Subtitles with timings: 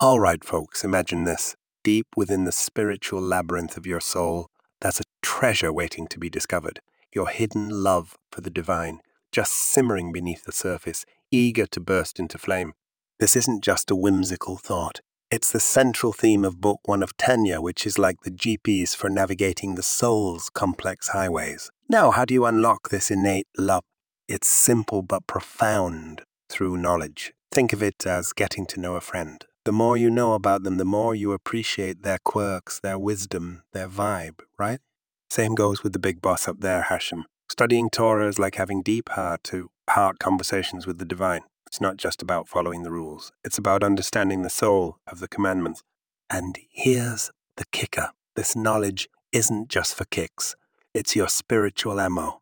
[0.00, 1.54] All right, folks, imagine this.
[1.84, 4.48] Deep within the spiritual labyrinth of your soul,
[4.80, 6.80] there's a treasure waiting to be discovered.
[7.14, 12.36] Your hidden love for the divine, just simmering beneath the surface, eager to burst into
[12.36, 12.72] flame.
[13.18, 15.00] This isn't just a whimsical thought.
[15.30, 19.08] It's the central theme of Book One of Tanya, which is like the GPS for
[19.08, 21.70] navigating the soul's complex highways.
[21.88, 23.84] Now, how do you unlock this innate love?
[24.32, 27.34] It's simple but profound through knowledge.
[27.50, 29.44] Think of it as getting to know a friend.
[29.66, 33.88] The more you know about them, the more you appreciate their quirks, their wisdom, their
[33.88, 34.80] vibe, right?
[35.28, 37.26] Same goes with the big boss up there, Hashem.
[37.50, 41.42] Studying Torah is like having deep heart to heart conversations with the divine.
[41.66, 45.82] It's not just about following the rules, it's about understanding the soul of the commandments.
[46.30, 50.56] And here's the kicker this knowledge isn't just for kicks,
[50.94, 52.41] it's your spiritual ammo.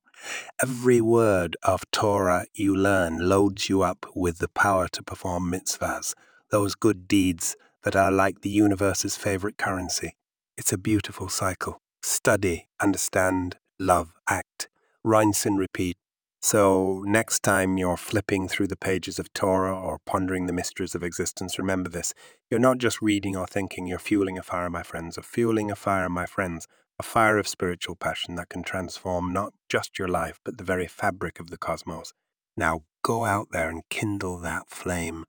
[0.62, 6.14] Every word of Torah you learn loads you up with the power to perform mitzvahs,
[6.50, 10.16] those good deeds that are like the universe's favorite currency.
[10.56, 11.80] It's a beautiful cycle.
[12.02, 14.68] Study, understand, love, act.
[15.02, 15.96] Rinse and repeat.
[16.42, 21.02] So, next time you're flipping through the pages of Torah or pondering the mysteries of
[21.02, 22.14] existence, remember this.
[22.50, 25.76] You're not just reading or thinking, you're fueling a fire, my friends, or fueling a
[25.76, 26.66] fire, my friends,
[27.00, 30.86] a fire of spiritual passion that can transform not just your life, but the very
[30.86, 32.12] fabric of the cosmos.
[32.58, 35.24] Now go out there and kindle that flame.